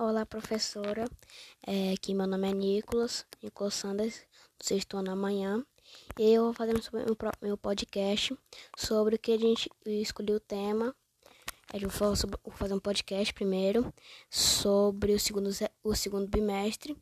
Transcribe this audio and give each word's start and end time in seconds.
Olá, 0.00 0.24
professora. 0.24 1.06
É, 1.66 1.92
aqui 1.92 2.14
meu 2.14 2.24
nome 2.24 2.48
é 2.48 2.52
Nicolas, 2.54 3.26
Nicolas 3.42 3.74
Sanders, 3.74 4.24
do 4.56 4.64
sexto 4.64 4.96
ano 4.96 5.10
amanhã. 5.10 5.66
E 6.16 6.34
eu 6.34 6.44
vou 6.44 6.54
fazer 6.54 6.72
meu, 6.92 7.16
meu 7.42 7.58
podcast 7.58 8.38
sobre 8.76 9.16
o 9.16 9.18
que 9.18 9.32
a 9.32 9.36
gente 9.36 9.68
escolheu 9.84 10.36
o 10.36 10.40
tema. 10.40 10.94
Eu 11.74 11.88
vou 11.88 12.14
fazer 12.52 12.74
um 12.74 12.78
podcast 12.78 13.34
primeiro 13.34 13.92
sobre 14.30 15.14
o 15.14 15.18
segundo, 15.18 15.50
o 15.82 15.94
segundo 15.96 16.28
bimestre. 16.28 16.96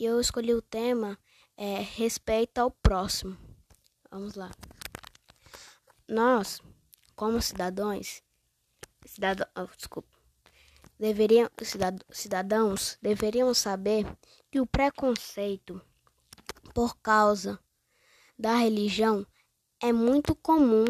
E 0.00 0.06
eu 0.06 0.18
escolhi 0.18 0.54
o 0.54 0.62
tema 0.62 1.18
é, 1.54 1.82
Respeito 1.82 2.56
ao 2.56 2.70
próximo. 2.70 3.36
Vamos 4.10 4.36
lá. 4.36 4.50
Nós, 6.08 6.62
como 7.14 7.42
cidadãos, 7.42 8.22
cidadão, 9.04 9.46
oh, 9.54 9.66
desculpa 9.76 10.17
deveriam, 10.98 11.48
cidadãos 12.10 12.98
deveriam 13.00 13.52
saber 13.54 14.06
que 14.50 14.60
o 14.60 14.66
preconceito 14.66 15.80
por 16.74 16.96
causa 16.98 17.58
da 18.38 18.54
religião 18.56 19.26
é 19.80 19.92
muito 19.92 20.34
comum 20.34 20.84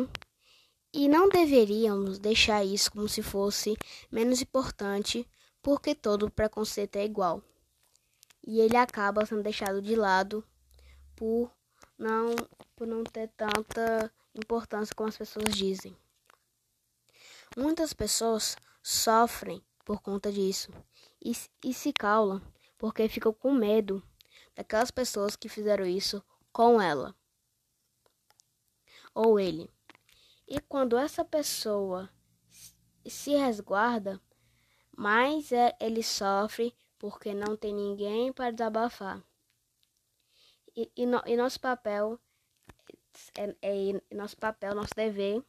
e 0.93 1.09
não 1.09 1.29
deveríamos 1.29 2.19
deixar 2.19 2.65
isso 2.65 2.91
como 2.91 3.09
se 3.09 3.23
fosse 3.23 3.77
menos 4.11 4.41
importante, 4.41 5.29
porque 5.63 5.95
todo 5.95 6.31
preconceito 6.31 6.97
é 6.97 7.05
igual. 7.05 7.43
E 8.47 8.61
ele 8.61 8.77
acaba 8.77 9.27
sendo 9.27 9.43
deixado 9.43 9.83
de 9.83 9.95
lado 9.95 10.43
por 11.15 11.51
não, 11.99 12.35
por 12.75 12.87
não 12.87 13.05
ter 13.05 13.29
tanta 13.37 14.11
importância 14.35 14.95
como 14.95 15.09
as 15.09 15.19
pessoas 15.19 15.55
dizem. 15.55 15.95
Muitas 17.57 17.93
pessoas 17.93 18.57
sofrem 18.83 19.63
por 19.89 20.03
conta 20.03 20.31
disso 20.31 20.71
e, 21.19 21.33
e 21.65 21.73
se 21.73 21.95
calam 21.95 22.43
porque 22.77 23.09
ficam 23.09 23.33
com 23.33 23.51
medo 23.51 24.07
daquelas 24.55 24.91
pessoas 24.91 25.35
que 25.35 25.49
fizeram 25.49 25.87
isso 25.87 26.23
com 26.53 26.79
ela 26.79 27.17
ou 29.15 29.41
ele. 29.41 29.71
E 30.47 30.61
quando 30.61 30.99
essa 30.99 31.25
pessoa 31.25 32.11
se 33.07 33.31
resguarda, 33.31 34.21
mais 34.95 35.53
é, 35.53 35.75
ele 35.81 36.03
sofre 36.03 36.77
porque 36.99 37.33
não 37.33 37.57
tem 37.57 37.73
ninguém 37.73 38.31
para 38.31 38.51
desabafar. 38.51 39.25
E, 40.77 40.93
e, 40.95 41.07
no, 41.07 41.23
e 41.25 41.35
nosso 41.35 41.59
papel 41.59 42.21
é, 43.39 43.57
é, 43.63 44.15
nosso 44.15 44.37
papel, 44.37 44.75
nosso 44.75 44.95
dever, 44.95 45.43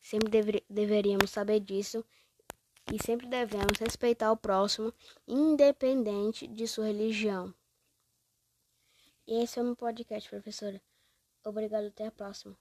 sempre 0.00 0.30
dever, 0.30 0.64
deveríamos 0.70 1.30
saber 1.30 1.58
disso 1.58 2.04
e 2.92 3.02
sempre 3.02 3.26
devemos 3.26 3.78
respeitar 3.78 4.32
o 4.32 4.36
próximo, 4.36 4.92
independente 5.26 6.46
de 6.46 6.66
sua 6.66 6.86
religião. 6.86 7.54
E 9.26 9.42
esse 9.42 9.58
é 9.58 9.62
o 9.62 9.64
meu 9.64 9.76
podcast, 9.76 10.28
professora. 10.28 10.80
Obrigado, 11.44 11.86
até 11.86 12.06
a 12.06 12.10
próxima. 12.10 12.56